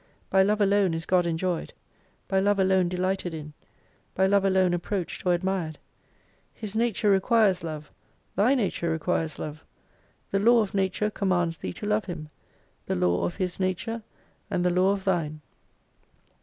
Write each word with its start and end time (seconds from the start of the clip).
By 0.31 0.41
Love 0.41 0.59
alone 0.61 0.95
is 0.95 1.05
God 1.05 1.27
enjoyed, 1.27 1.73
by 2.27 2.39
Love 2.39 2.57
alone 2.57 2.89
delighted 2.89 3.35
in, 3.35 3.53
by 4.15 4.25
Love 4.25 4.43
alone 4.43 4.73
approached 4.73 5.23
or 5.27 5.35
admired. 5.35 5.77
His 6.55 6.75
Nature 6.75 7.11
re 7.11 7.19
quires 7.19 7.63
Love, 7.63 7.91
thy 8.35 8.55
nature 8.55 8.97
lequires 8.97 9.37
Love. 9.37 9.63
The 10.31 10.39
law 10.39 10.63
of 10.63 10.73
Nature 10.73 11.11
commands 11.11 11.59
thee 11.59 11.73
to 11.73 11.85
Love 11.85 12.05
Him: 12.05 12.29
the 12.87 12.95
Law 12.95 13.25
of 13.25 13.35
His 13.35 13.59
nature, 13.59 14.01
and 14.49 14.65
the 14.65 14.71
Law 14.71 14.95
oi 14.95 15.01
thine. 15.01 15.41